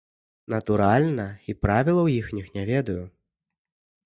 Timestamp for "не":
2.57-2.63